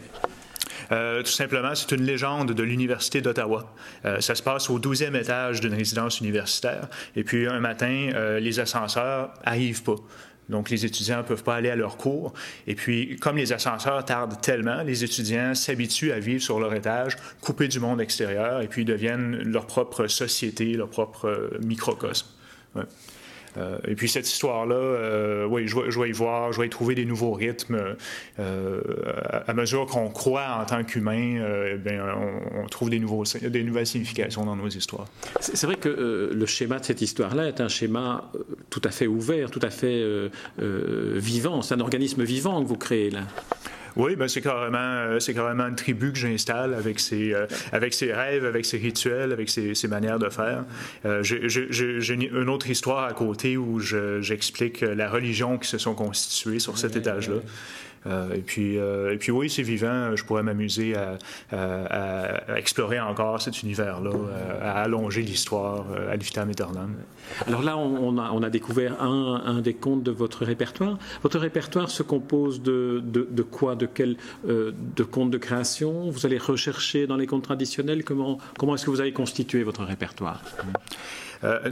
Euh, 0.93 1.23
tout 1.23 1.31
simplement, 1.31 1.75
c'est 1.75 1.93
une 1.93 2.03
légende 2.03 2.53
de 2.53 2.63
l'Université 2.63 3.21
d'Ottawa. 3.21 3.73
Euh, 4.05 4.21
ça 4.21 4.35
se 4.35 4.43
passe 4.43 4.71
au 4.71 4.79
12e 4.79 5.15
étage 5.19 5.61
d'une 5.61 5.75
résidence 5.75 6.21
universitaire. 6.21 6.89
Et 7.17 7.25
puis, 7.25 7.47
un 7.47 7.61
matin, 7.61 8.11
euh, 8.15 8.41
les 8.41 8.61
ascenseurs 8.61 9.33
n'arrivent 9.47 9.83
pas. 9.83 9.97
Donc, 10.49 10.69
les 10.71 10.85
étudiants 10.85 11.19
ne 11.19 11.23
peuvent 11.23 11.45
pas 11.45 11.55
aller 11.55 11.71
à 11.71 11.77
leur 11.77 11.97
cours. 11.97 12.33
Et 12.67 12.75
puis, 12.75 13.17
comme 13.21 13.37
les 13.37 13.53
ascenseurs 13.53 14.05
tardent 14.05 14.41
tellement, 14.41 14.83
les 14.83 15.05
étudiants 15.05 15.55
s'habituent 15.55 16.11
à 16.11 16.19
vivre 16.19 16.43
sur 16.43 16.59
leur 16.59 16.75
étage, 16.75 17.17
coupés 17.41 17.69
du 17.69 17.79
monde 17.79 18.01
extérieur, 18.01 18.61
et 18.61 18.67
puis 18.67 18.85
deviennent 18.85 19.37
leur 19.45 19.67
propre 19.67 20.09
société, 20.09 20.75
leur 20.75 20.89
propre 20.89 21.51
microcosme. 21.63 22.27
Euh, 23.57 23.79
et 23.87 23.95
puis 23.95 24.09
cette 24.09 24.29
histoire-là, 24.29 24.75
euh, 24.75 25.47
oui, 25.47 25.67
je 25.67 26.01
vais, 26.01 26.09
y 26.09 26.13
voir, 26.13 26.53
je 26.53 26.61
vais 26.61 26.67
y 26.67 26.71
trouver 26.71 26.95
des 26.95 27.05
nouveaux 27.05 27.33
rythmes. 27.33 27.97
Euh, 28.39 28.81
à 29.47 29.53
mesure 29.55 29.87
qu'on 29.87 30.09
croit 30.09 30.59
en 30.61 30.65
tant 30.65 30.85
qu'humain, 30.85 31.41
eh 31.85 31.99
on, 32.55 32.67
trouve 32.67 32.91
des, 32.91 32.99
nouveaux, 32.99 33.25
des 33.25 33.65
nouvelles 33.65 33.87
significations 33.87 34.45
dans 34.45 34.57
nos 34.57 34.69
histoires. 34.69 35.07
C'est 35.41 35.67
vrai 35.67 35.77
que 35.77 36.31
le 36.33 36.47
schéma 36.47 36.79
de 36.79 36.85
cette 36.85 37.03
histoire-là 37.03 37.49
est 37.49 37.61
un 37.61 37.69
schéma 37.69 38.31
tout 38.71 38.83
à 38.85 38.91
fait 38.91 39.07
ouvert, 39.07 39.51
tout 39.51 39.61
à 39.63 39.71
fait 39.71 40.05
vivant. 40.59 41.63
C'est 41.63 41.75
un 41.75 41.81
organisme 41.81 42.23
vivant 42.23 42.63
que 42.63 42.69
vous 42.69 42.77
créez 42.77 43.11
là. 43.11 43.23
Oui, 44.01 44.17
ben 44.17 44.29
c'est 44.29 44.41
carrément, 44.41 44.79
euh, 44.79 45.21
c'est 45.21 45.35
carrément 45.35 45.67
une 45.67 45.77
tribu 45.77 46.11
que 46.11 46.19
j'installe 46.19 46.73
avec 46.73 46.99
ses, 46.99 47.35
euh, 47.35 47.47
avec 47.71 47.93
ses 47.93 48.15
rêves, 48.15 48.47
avec 48.47 48.65
ses 48.65 48.79
rituels, 48.79 49.31
avec 49.31 49.51
ses, 49.51 49.75
ses 49.75 49.89
manières 49.89 50.19
de 50.19 50.31
faire. 50.31 50.65
Euh, 51.05 51.23
j'ai 51.23 52.15
une 52.15 52.49
autre 52.49 52.71
histoire 52.71 53.05
à 53.05 53.13
côté 53.13 53.59
où 53.59 53.79
j'explique 53.79 54.81
la 54.81 55.11
religion 55.11 55.59
qui 55.59 55.69
se 55.69 55.77
sont 55.77 55.95
constituées 55.95 56.61
sur 56.61 56.79
cet 56.79 56.97
étage-là. 56.97 57.37
Euh, 58.07 58.35
et, 58.35 58.41
puis, 58.41 58.79
euh, 58.79 59.13
et 59.13 59.17
puis 59.17 59.31
oui, 59.31 59.51
c'est 59.51 59.63
vivant. 59.63 60.17
Je 60.17 60.25
pourrais 60.25 60.43
m'amuser 60.43 60.95
à, 60.95 61.19
explorer 62.57 63.01
encore 63.01 63.41
cet 63.41 63.63
univers-là, 63.63 64.11
euh, 64.11 64.61
à 64.63 64.83
allonger 64.83 65.23
l'histoire 65.23 65.87
à 66.11 66.17
vitam 66.17 66.49
aeternam. 66.49 66.95
Alors 67.47 67.63
là, 67.63 67.77
on 67.77 68.43
a, 68.43 68.51
découvert 68.51 69.03
un, 69.03 69.61
des 69.61 69.75
contes 69.75 70.03
de 70.03 70.11
votre 70.11 70.45
répertoire. 70.45 70.99
Votre 71.23 71.39
répertoire 71.39 71.91
se 71.91 72.03
compose 72.03 72.63
de, 72.63 73.03
de, 73.05 73.43
quoi? 73.43 73.77
De 73.77 73.87
quel 73.87 74.17
de 74.45 75.03
contes 75.03 75.31
de 75.31 75.39
création? 75.39 76.11
Vous 76.11 76.27
allez 76.27 76.39
rechercher 76.39 77.07
dans 77.07 77.17
les 77.17 77.27
contes 77.27 77.45
traditionnels? 77.45 78.05
Comment, 78.05 78.39
comment 78.59 78.75
est-ce 78.75 78.87
que 78.87 78.91
vous 78.91 79.01
avez 79.01 79.13
constitué 79.13 79.63
votre 79.63 79.85
répertoire? 79.85 80.43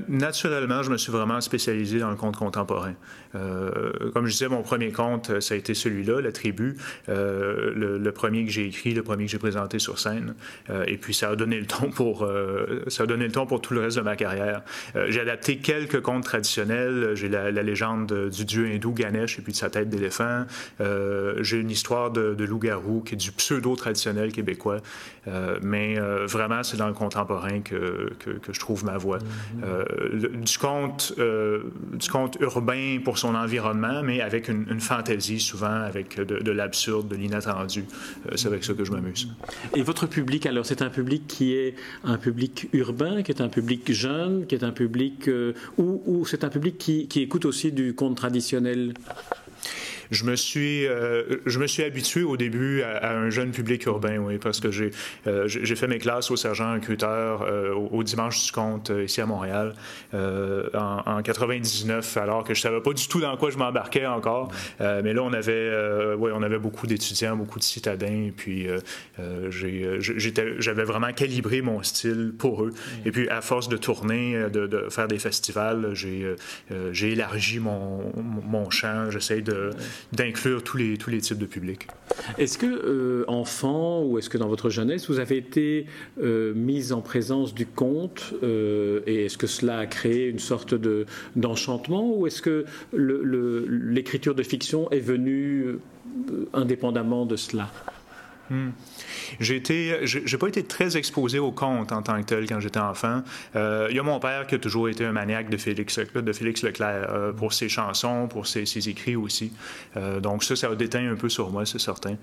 Naturellement, 0.08 0.82
je 0.82 0.90
me 0.90 0.96
suis 0.96 1.12
vraiment 1.12 1.40
spécialisé 1.40 1.98
dans 1.98 2.10
le 2.10 2.16
conte 2.16 2.36
contemporain. 2.36 2.94
comme 3.32 4.26
je 4.26 4.32
disais, 4.32 4.48
mon 4.48 4.62
premier 4.62 4.92
conte, 4.92 5.40
ça 5.40 5.54
a 5.54 5.56
été 5.56 5.74
celui-là, 5.74 6.20
La 6.20 6.32
Tribu, 6.32 6.76
le, 7.08 8.10
premier 8.10 8.44
que 8.44 8.50
j'ai 8.50 8.66
écrit, 8.66 8.94
le 8.94 9.02
premier 9.02 9.26
que 9.26 9.30
j'ai 9.30 9.38
présenté 9.38 9.78
sur 9.78 9.98
scène. 9.98 10.34
et 10.86 10.96
puis, 10.96 11.14
ça 11.14 11.30
a 11.30 11.36
donné 11.36 11.60
le 11.60 11.66
ton 11.66 11.90
pour, 11.90 12.28
ça 12.88 13.02
a 13.02 13.06
donné 13.06 13.26
le 13.26 13.32
ton 13.32 13.46
pour 13.46 13.60
tout 13.60 13.74
le 13.74 13.80
reste 13.80 13.98
de 13.98 14.02
ma 14.02 14.16
carrière. 14.16 14.62
j'ai 15.08 15.20
adapté 15.20 15.58
quelques 15.58 16.00
contes 16.00 16.24
traditionnels. 16.24 17.12
J'ai 17.14 17.28
la, 17.28 17.50
légende 17.50 18.30
du 18.30 18.44
dieu 18.44 18.66
hindou 18.66 18.92
Ganesh 18.92 19.38
et 19.38 19.42
puis 19.42 19.52
de 19.52 19.58
sa 19.58 19.70
tête 19.70 19.90
d'éléphant. 19.90 20.46
j'ai 20.80 21.58
une 21.58 21.70
histoire 21.70 22.10
de, 22.10 22.34
de 22.34 22.44
loup-garou 22.44 23.02
qui 23.02 23.14
est 23.14 23.18
du 23.18 23.32
pseudo-traditionnel 23.32 24.32
québécois. 24.32 24.80
Euh, 25.26 25.58
mais 25.62 25.98
euh, 25.98 26.26
vraiment, 26.26 26.62
c'est 26.62 26.76
dans 26.76 26.86
le 26.86 26.94
contemporain 26.94 27.60
que, 27.60 28.12
que, 28.18 28.52
je 28.52 28.60
trouve 28.60 28.84
ma 28.84 28.96
voix. 28.96 29.18
Mm-hmm. 29.18 29.57
Euh, 29.64 29.84
du, 30.34 30.58
conte, 30.58 31.14
du 31.18 32.08
conte 32.08 32.36
urbain 32.40 32.98
pour 33.02 33.18
son 33.18 33.34
environnement, 33.34 34.02
mais 34.02 34.20
avec 34.20 34.48
une, 34.48 34.80
fantaisie 34.80 35.40
souvent, 35.40 35.82
avec 35.82 36.20
de, 36.20 36.50
l'absurde, 36.50 37.08
de 37.08 37.16
l'inattendu. 37.16 37.84
c'est 38.36 38.46
avec 38.46 38.64
ça 38.64 38.74
que 38.74 38.84
je 38.84 38.92
m'amuse. 38.92 39.28
Et 39.74 39.82
votre 39.82 40.06
public, 40.06 40.46
alors, 40.46 40.64
c'est 40.64 40.82
un 40.82 40.90
public 40.90 41.26
qui 41.26 41.54
est 41.54 41.74
un 42.04 42.18
public 42.18 42.68
urbain, 42.72 43.22
qui 43.22 43.32
est 43.32 43.40
un 43.40 43.48
public 43.48 43.92
jeune, 43.92 44.46
qui 44.46 44.54
est 44.54 44.64
un 44.64 44.72
public... 44.72 45.28
ou 45.78 46.24
c'est 46.26 46.44
un 46.44 46.48
public 46.48 46.78
qui, 46.78 47.08
qui 47.08 47.20
écoute 47.20 47.44
aussi 47.44 47.72
du 47.72 47.94
conte 47.94 48.16
traditionnel? 48.16 48.94
Je 50.10 50.24
me 50.24 50.36
suis, 50.36 50.86
euh, 50.86 51.38
je 51.46 51.58
me 51.58 51.66
suis 51.66 51.82
habitué 51.82 52.22
au 52.22 52.36
début 52.36 52.82
à, 52.82 53.12
un 53.12 53.30
jeune 53.30 53.50
public 53.50 53.84
urbain, 53.86 54.18
oui, 54.18 54.38
parce 54.38 54.60
que 54.60 54.70
j'ai 54.70 54.90
euh, 55.26 55.46
j'ai 55.48 55.76
fait 55.76 55.86
mes 55.86 55.98
classes 55.98 56.30
au 56.30 56.36
sergent 56.36 56.72
recruteur 56.74 57.42
euh, 57.42 57.74
au, 57.74 58.02
dimanche 58.02 58.46
du 58.46 58.52
compte 58.52 58.90
ici 59.04 59.20
à 59.20 59.26
Montréal 59.26 59.74
en, 60.12 61.02
en, 61.04 61.22
99, 61.22 62.16
alors 62.16 62.44
que 62.44 62.54
je 62.54 62.60
savais 62.60 62.80
pas 62.80 62.92
du 62.92 63.06
tout 63.08 63.20
dans 63.20 63.36
quoi 63.36 63.50
je 63.50 63.58
m'embarquais 63.58 64.06
encore. 64.06 64.50
mais 64.80 65.12
là, 65.12 65.22
on 65.22 65.32
avait, 65.32 66.14
ouais, 66.14 66.30
on 66.34 66.42
avait 66.42 66.58
beaucoup 66.58 66.86
d'étudiants, 66.86 67.36
beaucoup 67.36 67.58
de 67.58 67.64
citadins, 67.64 68.26
et 68.28 68.32
puis 68.34 68.66
j'avais 69.18 70.84
vraiment 70.84 71.12
calibré 71.12 71.60
mon 71.60 71.82
style 71.82 72.32
pour 72.38 72.64
eux. 72.64 72.72
Et 73.04 73.10
puis, 73.10 73.28
à 73.28 73.40
force 73.40 73.68
de 73.68 73.76
tourner, 73.76 74.48
de, 74.50 74.66
de 74.66 74.88
faire 74.90 75.08
des 75.08 75.18
festivals, 75.18 75.92
j'ai 75.94 77.12
élargi 77.12 77.58
mon, 77.58 78.12
mon 78.16 78.70
champ. 78.70 79.10
J'essaie 79.10 79.42
de 79.42 79.70
d'inclure 80.12 80.62
tous 80.62 80.76
les, 80.76 80.96
tous 80.96 81.10
les 81.10 81.20
types 81.20 81.38
de 81.38 81.46
publics. 81.46 81.86
Est-ce 82.36 82.58
que, 82.58 82.66
euh, 82.66 83.24
enfant, 83.28 84.02
ou 84.02 84.18
est-ce 84.18 84.28
que 84.28 84.38
dans 84.38 84.48
votre 84.48 84.70
jeunesse, 84.70 85.08
vous 85.08 85.18
avez 85.18 85.36
été 85.36 85.86
euh, 86.22 86.52
mise 86.54 86.92
en 86.92 87.00
présence 87.00 87.54
du 87.54 87.66
conte 87.66 88.34
euh, 88.42 89.00
Et 89.06 89.26
est-ce 89.26 89.38
que 89.38 89.46
cela 89.46 89.78
a 89.78 89.86
créé 89.86 90.28
une 90.28 90.38
sorte 90.38 90.74
de, 90.74 91.06
d'enchantement 91.36 92.12
Ou 92.16 92.26
est-ce 92.26 92.42
que 92.42 92.64
l'écriture 92.92 94.34
de 94.34 94.42
fiction 94.42 94.90
est 94.90 95.00
venue 95.00 95.78
indépendamment 96.52 97.26
de 97.26 97.36
cela? 97.36 97.70
Hmm. 98.50 98.70
J'ai 99.40 100.38
pas 100.38 100.48
été 100.48 100.64
très 100.64 100.96
exposé 100.96 101.38
au 101.38 101.52
conte 101.52 101.92
en 101.92 102.02
tant 102.02 102.20
que 102.20 102.26
tel 102.26 102.46
quand 102.46 102.60
j'étais 102.60 102.80
enfant. 102.80 103.22
Euh, 103.56 103.88
il 103.90 103.96
y 103.96 103.98
a 103.98 104.02
mon 104.02 104.18
père 104.18 104.46
qui 104.46 104.54
a 104.54 104.58
toujours 104.58 104.88
été 104.88 105.04
un 105.04 105.12
maniaque 105.12 105.50
de 105.50 105.56
Félix, 105.56 105.98
de 105.98 106.32
Félix 106.32 106.62
Leclerc 106.62 107.08
euh, 107.10 107.32
pour 107.32 107.52
ses 107.52 107.68
chansons, 107.68 108.28
pour 108.28 108.46
ses, 108.46 108.66
ses 108.66 108.88
écrits 108.88 109.16
aussi. 109.16 109.52
Euh, 109.96 110.20
donc 110.20 110.44
ça, 110.44 110.56
ça 110.56 110.68
a 110.68 110.74
déteint 110.74 111.10
un 111.10 111.16
peu 111.16 111.28
sur 111.28 111.50
moi, 111.50 111.66
c'est 111.66 111.80
certain. 111.80 112.16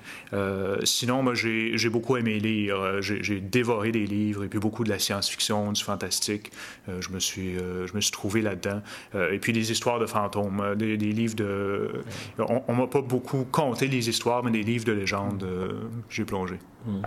sinon, 0.83 1.23
moi, 1.23 1.33
j'ai 1.35 1.89
beaucoup 1.89 2.17
aimé 2.17 2.39
lire. 2.39 3.01
J'ai 3.01 3.39
dévoré 3.39 3.91
des 3.91 4.05
livres 4.05 4.43
et 4.43 4.47
puis 4.47 4.59
beaucoup 4.59 4.83
de 4.83 4.89
la 4.89 4.99
science-fiction, 4.99 5.71
du 5.71 5.83
fantastique. 5.83 6.51
je 6.87 7.09
me 7.09 7.19
suis, 7.19 7.55
je 7.55 7.93
me 7.93 8.01
suis 8.01 8.11
trouvé 8.11 8.41
là-dedans. 8.41 8.81
et 9.31 9.39
puis 9.39 9.53
des 9.53 9.71
histoires 9.71 9.99
de 9.99 10.05
fantômes, 10.05 10.75
des, 10.75 10.97
livres 10.97 11.35
de. 11.35 12.03
On, 12.39 12.63
on 12.67 12.73
m'a 12.73 12.87
pas 12.87 13.01
beaucoup 13.01 13.45
conté 13.51 13.87
les 13.87 14.09
histoires, 14.09 14.43
mais 14.43 14.51
des 14.51 14.63
livres 14.63 14.85
de 14.85 14.91
légende, 14.91 15.45
j'ai 16.15 16.23
plongé. 16.23 16.55
Hmm. 16.85 17.01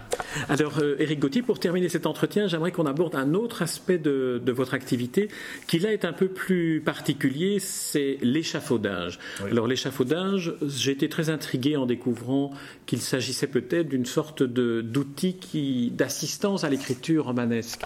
Alors, 0.49 0.81
euh, 0.81 0.97
Éric 0.99 1.21
Gauthier, 1.21 1.43
pour 1.43 1.59
terminer 1.59 1.89
cet 1.89 2.05
entretien, 2.05 2.47
j'aimerais 2.47 2.73
qu'on 2.73 2.85
aborde 2.85 3.15
un 3.15 3.33
autre 3.33 3.63
aspect 3.63 3.97
de, 3.97 4.43
votre 4.49 4.75
activité 4.75 5.29
qui 5.67 5.79
là 5.79 5.93
est 5.93 6.05
un 6.05 6.13
peu 6.13 6.29
plus 6.29 6.83
particulier, 6.85 7.59
c'est 7.59 8.19
l'échafaudage. 8.21 9.19
Alors, 9.51 9.67
l'échafaudage, 9.67 10.55
j'ai 10.67 10.93
été 10.93 11.09
très 11.09 11.31
intrigué 11.31 11.77
en 11.77 11.87
découvrant 11.87 12.53
qu'il 12.87 13.01
s'agissait 13.01 13.47
peut-être 13.47 13.89
d'une 13.89 14.07
sorte 14.07 14.43
d'outil 14.43 15.91
d'assistance 15.95 16.65
à 16.65 16.71
l'écriture 16.71 17.25
romanesque. 17.25 17.85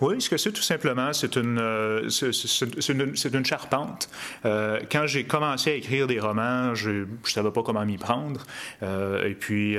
Oui, 0.00 0.20
ce 0.20 0.28
que 0.28 0.36
c'est 0.36 0.52
tout 0.52 0.62
simplement, 0.62 1.12
c'est 1.12 1.36
une, 1.36 1.58
euh, 1.58 2.08
c'est 2.08 3.34
une, 3.34 3.44
charpente. 3.44 4.08
Euh, 4.44 4.80
quand 4.90 5.06
j'ai 5.06 5.24
commencé 5.24 5.70
à 5.70 5.74
écrire 5.74 6.06
des 6.06 6.18
romans, 6.18 6.74
je 6.74 6.90
ne 6.90 7.06
savais 7.24 7.50
pas 7.50 7.62
comment 7.62 7.84
m'y 7.84 7.98
prendre. 7.98 8.42
Euh, 8.82 9.28
et 9.28 9.34
puis, 9.34 9.76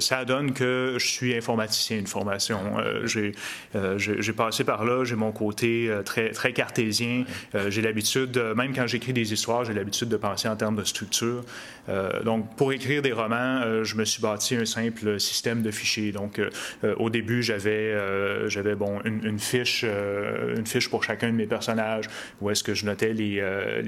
ça 0.00 0.24
donne 0.24 0.52
que 0.52 0.96
je 0.98 1.06
suis 1.06 1.36
informaticien 1.36 2.00
de 2.02 2.08
formation. 2.08 2.58
j'ai, 3.04 3.32
passé 4.36 4.64
par 4.64 4.84
là, 4.84 5.04
j'ai 5.04 5.16
mon 5.16 5.32
côté 5.32 5.92
très, 6.04 6.30
très 6.30 6.52
cartésien. 6.52 7.24
j'ai 7.68 7.82
l'habitude, 7.82 8.38
même 8.56 8.74
quand 8.74 8.86
j'écris 8.86 9.12
des 9.12 9.32
histoires, 9.32 9.64
j'ai 9.64 9.74
l'habitude 9.74 10.08
de 10.08 10.16
penser 10.16 10.48
en 10.48 10.56
termes 10.56 10.76
de 10.76 10.84
structure. 10.84 11.44
donc, 12.24 12.56
pour 12.56 12.72
écrire 12.72 13.02
des 13.02 13.12
romans, 13.12 13.82
je 13.82 13.94
me 13.96 14.04
suis 14.04 14.22
bâti 14.22 14.56
un 14.56 14.64
simple 14.64 15.20
système 15.20 15.62
de 15.62 15.70
fichiers. 15.70 16.12
Donc, 16.12 16.40
au 16.98 17.10
début, 17.10 17.42
j'avais, 17.42 18.48
j'avais 18.48 18.74
bon, 18.74 19.00
une 19.04 19.33
une 19.33 19.33
fiche, 19.38 19.84
euh, 19.84 20.56
une 20.56 20.66
fiche 20.66 20.88
pour 20.88 21.04
chacun 21.04 21.28
de 21.28 21.34
mes 21.34 21.46
personnages, 21.46 22.06
où 22.40 22.50
est-ce 22.50 22.62
que 22.64 22.74
je 22.74 22.86
notais 22.86 23.14
euh, 23.18 23.82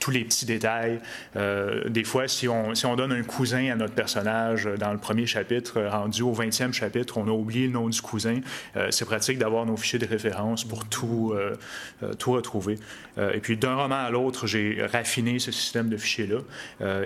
tous 0.00 0.10
les 0.10 0.24
petits 0.24 0.46
détails. 0.46 1.00
Euh, 1.36 1.88
des 1.88 2.04
fois, 2.04 2.28
si 2.28 2.48
on, 2.48 2.74
si 2.74 2.86
on 2.86 2.96
donne 2.96 3.12
un 3.12 3.22
cousin 3.22 3.70
à 3.72 3.74
notre 3.74 3.94
personnage 3.94 4.68
dans 4.78 4.92
le 4.92 4.98
premier 4.98 5.26
chapitre, 5.26 5.82
rendu 5.82 6.22
au 6.22 6.32
20e 6.32 6.72
chapitre, 6.72 7.18
on 7.18 7.26
a 7.26 7.32
oublié 7.32 7.66
le 7.66 7.72
nom 7.72 7.88
du 7.88 8.00
cousin. 8.00 8.40
c'est 8.90 9.04
pratique 9.04 9.38
d'avoir 9.38 9.66
nos 9.66 9.76
fichiers 9.76 9.98
de 9.98 10.06
référence 10.06 10.64
pour 10.64 10.86
tout, 10.88 11.34
tout 12.18 12.32
retrouver. 12.32 12.78
et 13.18 13.40
puis, 13.40 13.56
d'un 13.56 13.74
roman 13.74 13.96
à 13.96 14.10
l'autre, 14.10 14.46
j'ai 14.46 14.84
raffiné 14.92 15.38
ce 15.38 15.50
système 15.50 15.88
de 15.88 15.96
fichiers-là. 15.96 16.38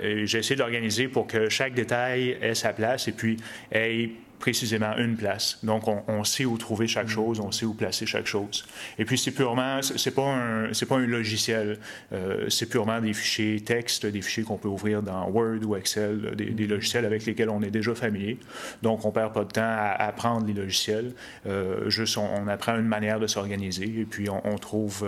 et 0.02 0.26
j'ai 0.26 0.38
essayé 0.38 0.56
de 0.56 0.60
l'organiser 0.60 1.08
pour 1.08 1.26
que 1.26 1.48
chaque 1.48 1.74
détail 1.74 2.36
ait 2.42 2.54
sa 2.54 2.72
place 2.72 3.08
et 3.08 3.12
puis 3.12 3.36
ait 3.72 4.10
précisément 4.40 4.96
une 4.96 5.16
place. 5.16 5.58
Donc, 5.62 5.84
on, 5.86 6.24
sait 6.24 6.46
où 6.46 6.56
trouver 6.56 6.88
chaque 6.88 7.06
mm. 7.06 7.10
chose, 7.10 7.40
on 7.40 7.52
sait 7.52 7.66
où 7.66 7.74
placer 7.74 8.06
chaque 8.06 8.26
chose. 8.26 8.64
Et 8.98 9.04
puis, 9.04 9.18
c'est 9.18 9.30
purement, 9.30 9.80
c'est 9.82 10.14
pas 10.14 10.26
un, 10.26 10.72
c'est 10.72 10.86
pas 10.86 10.96
un 10.96 11.06
logiciel. 11.06 11.78
Euh, 12.12 12.46
c'est 12.48 12.66
purement 12.66 13.00
des 13.00 13.12
fichiers 13.12 13.60
texte, 13.60 14.06
des 14.06 14.22
fichiers 14.22 14.42
qu'on 14.42 14.56
peut 14.56 14.68
ouvrir 14.68 15.02
dans 15.02 15.28
Word 15.28 15.60
ou 15.64 15.76
Excel, 15.76 16.34
des, 16.34 16.50
mm. 16.50 16.68
logiciels 16.68 17.04
avec 17.04 17.24
lesquels 17.26 17.50
on 17.50 17.62
est 17.62 17.70
déjà 17.70 17.94
familier. 17.94 18.38
Donc, 18.82 19.04
on 19.04 19.12
perd 19.12 19.32
pas 19.32 19.44
de 19.44 19.50
temps 19.50 19.60
à 19.62 19.94
apprendre 19.98 20.46
les 20.46 20.54
logiciels. 20.54 21.12
Euh, 21.46 21.88
juste, 21.90 22.16
on, 22.16 22.48
apprend 22.48 22.76
une 22.76 22.88
manière 22.88 23.20
de 23.20 23.26
s'organiser 23.26 24.00
et 24.00 24.04
puis 24.04 24.28
on, 24.28 24.56
trouve 24.56 25.04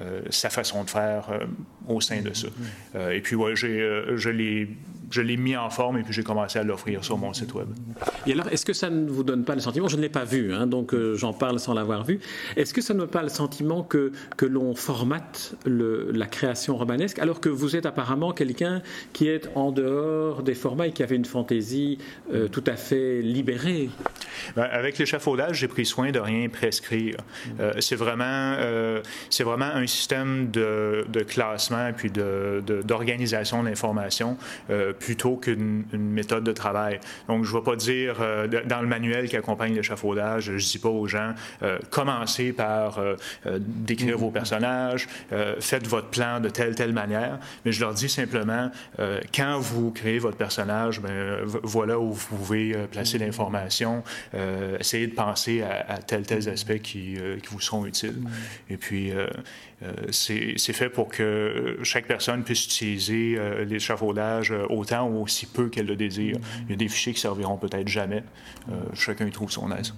euh, 0.00 0.22
sa 0.30 0.48
façon 0.48 0.84
de 0.84 0.90
faire 0.90 1.28
au 1.86 2.00
sein 2.00 2.22
de 2.22 2.32
ça. 2.32 2.48
Mm. 2.48 3.12
et 3.12 3.20
puis, 3.20 3.34
ouais, 3.34 3.56
j'ai, 3.56 3.78
je 4.16 4.30
l'ai 4.30 4.68
je 5.10 5.20
l'ai 5.22 5.36
mis 5.36 5.56
en 5.56 5.70
forme 5.70 5.98
et 5.98 6.02
puis 6.02 6.12
j'ai 6.12 6.22
commencé 6.22 6.58
à 6.58 6.62
l'offrir 6.62 7.04
sur 7.04 7.18
mon 7.18 7.32
site 7.32 7.54
web. 7.54 7.68
Et 8.26 8.32
alors, 8.32 8.48
est-ce 8.48 8.64
que 8.64 8.72
ça 8.72 8.90
ne 8.90 9.08
vous 9.08 9.24
donne 9.24 9.44
pas 9.44 9.54
le 9.54 9.60
sentiment, 9.60 9.88
je 9.88 9.96
ne 9.96 10.02
l'ai 10.02 10.08
pas 10.08 10.24
vu, 10.24 10.52
hein, 10.52 10.66
donc 10.66 10.94
euh, 10.94 11.14
j'en 11.14 11.32
parle 11.32 11.58
sans 11.58 11.74
l'avoir 11.74 12.04
vu, 12.04 12.20
est-ce 12.56 12.74
que 12.74 12.80
ça 12.80 12.94
ne 12.94 13.00
donne 13.00 13.08
pas 13.08 13.22
le 13.22 13.28
sentiment 13.28 13.82
que, 13.82 14.12
que 14.36 14.46
l'on 14.46 14.74
formate 14.74 15.54
le, 15.64 16.10
la 16.12 16.26
création 16.26 16.76
romanesque 16.76 17.18
alors 17.18 17.40
que 17.40 17.48
vous 17.48 17.76
êtes 17.76 17.86
apparemment 17.86 18.32
quelqu'un 18.32 18.82
qui 19.12 19.28
est 19.28 19.48
en 19.54 19.72
dehors 19.72 20.42
des 20.42 20.54
formats 20.54 20.86
et 20.86 20.92
qui 20.92 21.02
avait 21.02 21.16
une 21.16 21.24
fantaisie 21.24 21.98
euh, 22.32 22.48
tout 22.48 22.64
à 22.66 22.76
fait 22.76 23.22
libérée? 23.22 23.90
Ben, 24.56 24.68
Avec 24.70 24.98
l'échafaudage, 24.98 25.58
j'ai 25.58 25.68
pris 25.68 25.86
soin 25.86 26.10
de 26.10 26.18
rien 26.18 26.48
prescrire. 26.48 27.16
Euh, 27.60 27.72
c'est 27.80 27.96
vraiment, 27.96 28.56
c'est 29.30 29.44
vraiment 29.44 29.66
un 29.66 29.86
système 29.86 30.50
de, 30.50 31.04
de 31.08 31.20
classement 31.20 31.88
et 31.88 31.92
puis 31.92 32.10
d'organisation 32.10 33.58
de, 33.58 33.64
de 33.64 33.68
l'information 33.68 34.36
plutôt 34.98 35.36
qu'une 35.36 35.84
méthode 35.92 36.44
de 36.44 36.52
travail. 36.52 37.00
Donc, 37.28 37.44
je 37.44 37.54
ne 37.54 37.58
vais 37.58 37.64
pas 37.64 37.76
dire 37.76 38.16
euh, 38.20 38.46
dans 38.46 38.80
le 38.80 38.86
manuel 38.86 39.28
qui 39.28 39.36
accompagne 39.36 39.74
l'échafaudage, 39.74 40.44
je 40.44 40.52
ne 40.52 40.58
dis 40.58 40.78
pas 40.78 40.88
aux 40.88 41.06
gens, 41.06 41.34
euh, 41.62 41.78
commencez 41.90 42.52
par 42.52 42.98
euh, 42.98 43.16
décrire 43.58 44.18
vos 44.18 44.30
personnages, 44.30 45.08
faites 45.60 45.86
votre 45.86 46.08
plan 46.08 46.40
de 46.40 46.48
telle, 46.48 46.74
telle 46.74 46.92
manière, 46.92 47.38
mais 47.64 47.72
je 47.72 47.80
leur 47.80 47.94
dis 47.94 48.08
simplement, 48.08 48.70
quand 49.34 49.58
vous 49.58 49.90
créez 49.90 50.18
votre 50.18 50.36
personnage, 50.36 51.00
ben, 51.00 51.38
voilà 51.62 51.98
où 51.98 52.12
vous 52.12 52.36
pouvez 52.36 52.74
placer 52.90 53.18
l'information, 53.18 54.02
essayez 54.78 55.06
de 55.06 55.14
penser 55.14 55.62
à, 55.62 55.94
à 55.94 55.98
tels, 55.98 56.26
tels 56.26 56.48
aspects 56.48 56.78
qui, 56.78 57.14
qui 57.14 57.48
vous 57.50 57.60
seront 57.60 57.86
utiles. 57.86 58.22
Et 58.70 58.76
puis, 58.76 59.12
c'est 60.10 60.72
fait 60.72 60.88
pour 60.88 61.08
que 61.08 61.78
chaque 61.82 62.06
personne 62.06 62.42
puisse 62.42 62.64
utiliser 62.64 63.38
l'échafaudage 63.64 64.52
autant 64.68 65.08
ou 65.08 65.22
aussi 65.22 65.46
peu 65.46 65.68
qu'elle 65.68 65.86
le 65.86 65.96
désire. 65.96 66.36
Il 66.64 66.70
y 66.70 66.72
a 66.74 66.76
des 66.76 66.88
fichiers 66.88 67.12
qui 67.12 67.20
serviront 67.20 67.56
peut-être 67.56 67.88
jamais. 67.88 68.24
Euh, 68.70 68.74
chacun 68.94 69.26
y 69.26 69.30
trouve 69.30 69.50
son 69.50 69.70
aise. 69.72 69.94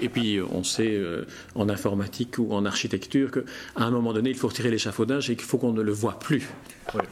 et 0.00 0.08
puis 0.08 0.40
on 0.40 0.62
sait 0.62 0.98
en 1.54 1.68
informatique 1.68 2.38
ou 2.38 2.52
en 2.52 2.64
architecture 2.64 3.30
qu'à 3.30 3.42
un 3.76 3.90
moment 3.90 4.12
donné, 4.12 4.30
il 4.30 4.36
faut 4.36 4.48
retirer 4.48 4.70
l'échafaudage 4.70 5.30
et 5.30 5.36
qu'il 5.36 5.46
faut 5.46 5.58
qu'on 5.58 5.72
ne 5.72 5.82
le 5.82 5.92
voit 5.92 6.18
plus. 6.18 6.48
Oui, 6.94 7.02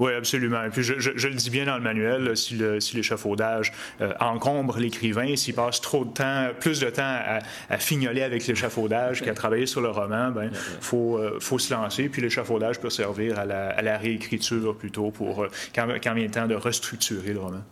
absolument. 0.00 0.64
Et 0.64 0.70
puis, 0.70 0.82
je, 0.82 1.28
le 1.28 1.34
dis 1.34 1.50
bien 1.50 1.66
dans 1.66 1.76
le 1.76 1.82
manuel, 1.82 2.36
si, 2.36 2.54
l'échafaudage 2.94 3.72
euh, 4.00 4.12
encombre 4.20 4.78
l'écrivain, 4.78 5.36
s'il 5.36 5.54
passe 5.54 5.80
trop 5.80 6.04
de 6.04 6.12
temps, 6.12 6.48
plus 6.60 6.80
de 6.80 6.90
temps 6.90 7.02
à, 7.02 7.38
à 7.70 7.78
fignoler 7.78 8.22
avec 8.22 8.46
l'échafaudage 8.46 9.22
qu'à 9.22 9.34
travailler 9.34 9.66
sur 9.66 9.80
le 9.80 9.88
roman, 9.88 10.30
ben, 10.30 10.50
faut, 10.80 11.18
euh, 11.18 11.38
faut 11.40 11.58
se 11.58 11.72
lancer. 11.72 12.08
Puis 12.08 12.22
l'échafaudage 12.22 12.80
peut 12.80 12.90
servir 12.90 13.38
à 13.38 13.44
la, 13.46 13.96
réécriture 13.96 14.76
plutôt 14.76 15.10
pour 15.10 15.44
euh, 15.44 15.48
quand, 15.74 15.86
quand 16.02 16.14
vient 16.14 16.24
le 16.24 16.30
temps 16.30 16.46
de 16.46 16.54
restructurer 16.54 17.32
le 17.32 17.40
roman. 17.40 17.62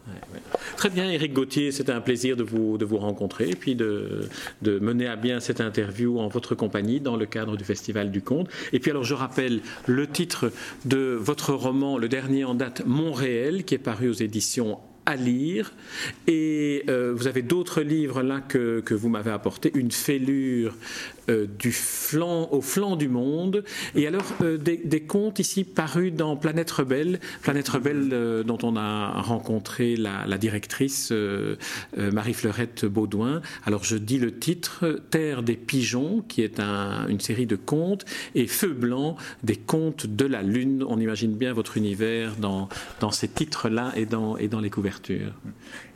Très 0.76 0.90
bien, 0.90 1.10
Éric 1.10 1.32
Gauthier, 1.34 1.72
c'était 1.72 1.92
un 1.92 2.00
plaisir 2.00 2.36
de 2.36 2.42
vous, 2.42 2.78
de 2.78 2.84
vous 2.84 2.98
rencontrer 2.98 3.50
et 3.50 3.56
puis 3.56 3.74
de, 3.74 4.28
de 4.62 4.78
mener 4.78 5.06
à 5.06 5.16
bien 5.16 5.40
cette 5.40 5.60
interview 5.60 6.18
en 6.18 6.28
votre 6.28 6.54
compagnie 6.54 7.00
dans 7.00 7.16
le 7.16 7.26
cadre 7.26 7.56
du 7.56 7.64
Festival 7.64 8.10
du 8.10 8.22
Conte. 8.22 8.48
Et 8.72 8.78
puis 8.78 8.90
alors, 8.90 9.04
je 9.04 9.14
rappelle 9.14 9.60
le 9.86 10.06
titre 10.06 10.50
de 10.84 11.18
votre 11.20 11.52
roman, 11.52 11.98
le 11.98 12.08
dernier 12.14 12.44
en 12.44 12.54
date, 12.54 12.86
Montréal, 12.86 13.64
qui 13.64 13.74
est 13.74 13.78
paru 13.78 14.08
aux 14.08 14.12
éditions 14.12 14.78
à 15.04 15.16
lire. 15.16 15.74
Et 16.28 16.84
euh, 16.88 17.12
vous 17.12 17.26
avez 17.26 17.42
d'autres 17.42 17.80
livres 17.80 18.22
là 18.22 18.40
que, 18.40 18.78
que 18.78 18.94
vous 18.94 19.08
m'avez 19.08 19.32
apporté, 19.32 19.72
Une 19.74 19.90
fêlure 19.90 20.76
euh, 21.28 21.46
du 21.58 21.72
flanc, 21.72 22.48
au 22.50 22.60
flanc 22.60 22.96
du 22.96 23.08
monde. 23.08 23.64
Et 23.94 24.06
alors, 24.06 24.24
euh, 24.42 24.58
des, 24.58 25.00
contes 25.00 25.38
ici 25.38 25.64
parus 25.64 26.12
dans 26.12 26.36
Planète 26.36 26.70
Rebelle, 26.70 27.20
Planète 27.42 27.68
Rebelle 27.68 28.42
dont 28.46 28.58
on 28.62 28.76
a 28.76 29.20
rencontré 29.20 29.96
la, 29.96 30.38
directrice 30.38 31.12
Marie-Fleurette 31.96 32.86
Baudouin. 32.86 33.42
Alors, 33.64 33.84
je 33.84 33.96
dis 33.96 34.18
le 34.18 34.38
titre, 34.38 35.00
Terre 35.10 35.42
des 35.42 35.56
pigeons, 35.56 36.24
qui 36.26 36.42
est 36.42 36.58
un, 36.60 37.06
une 37.08 37.20
série 37.20 37.46
de 37.46 37.56
contes, 37.56 38.04
et 38.34 38.46
Feu 38.46 38.68
blanc, 38.68 39.16
des 39.42 39.56
contes 39.56 40.06
de 40.06 40.24
la 40.24 40.42
Lune. 40.42 40.84
On 40.88 40.98
imagine 40.98 41.34
bien 41.34 41.52
votre 41.52 41.76
univers 41.76 42.36
dans, 42.36 42.68
ces 43.10 43.28
titres-là 43.28 43.92
et 43.96 44.06
dans, 44.06 44.36
les 44.36 44.70
couvertures. 44.70 45.32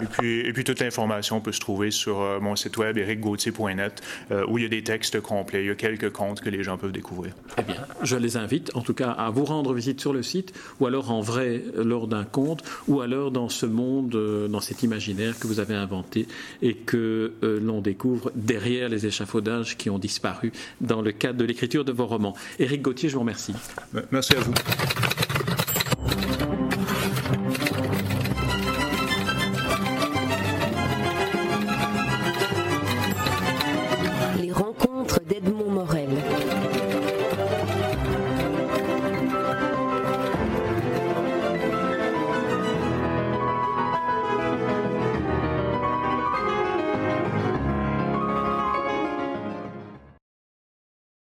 Et 0.01 0.07
puis, 0.07 0.41
et 0.41 0.53
puis 0.53 0.65
toute 0.65 0.81
l'information 0.81 1.41
peut 1.41 1.53
se 1.53 1.61
trouver 1.61 1.91
sur 1.91 2.21
euh, 2.21 2.41
mon 2.41 2.57
site 2.57 2.77
web 2.77 2.99
ericgauthier.net 2.99 4.03
euh, 4.31 4.45
où 4.49 4.59
il 4.59 4.63
y 4.63 4.67
a 4.67 4.69
des 4.69 4.83
textes 4.83 5.18
complets, 5.21 5.63
il 5.63 5.67
y 5.67 5.71
a 5.71 5.75
quelques 5.75 6.11
contes 6.11 6.41
que 6.41 6.51
les 6.51 6.63
gens 6.63 6.79
peuvent 6.79 6.93
découvrir. 6.93 7.33
Eh 7.59 7.63
bien, 7.63 7.77
je 8.03 8.17
les 8.17 8.37
invite 8.37 8.75
en 8.75 8.83
tout 8.83 8.95
cas 8.95 9.11
à 9.11 9.31
vous 9.31 9.45
rendre 9.45 9.73
visite 9.73 10.01
sur 10.01 10.13
le 10.13 10.23
site 10.23 10.53
ou 10.81 10.87
alors 10.87 11.11
en 11.11 11.21
vrai 11.21 11.63
lors 11.77 12.07
d'un 12.07 12.25
conte 12.25 12.63
ou 12.87 13.01
alors 13.01 13.31
dans 13.31 13.49
ce 13.49 13.67
monde, 13.67 14.15
euh, 14.15 14.49
dans 14.49 14.61
cet 14.61 14.83
imaginaire 14.83 15.39
que 15.39 15.47
vous 15.47 15.61
avez 15.61 15.75
inventé 15.75 16.27
et 16.63 16.75
que 16.75 17.33
l'on 17.43 17.81
découvre 17.81 18.31
derrière 18.35 18.89
les 18.89 19.07
échafaudages 19.07 19.77
qui 19.77 19.91
ont 19.91 19.99
disparu 19.99 20.53
dans 20.81 21.03
le 21.03 21.13
cadre 21.13 21.39
de 21.39 21.45
l'écriture 21.45 21.85
de 21.85 21.93
vos 21.93 22.07
romans. 22.07 22.35
Éric 22.59 22.83
Gauthier, 22.83 23.09
je 23.09 23.15
vous 23.15 23.21
remercie. 23.21 23.55
Merci 24.11 24.35
à 24.35 24.41
vous. 24.41 24.55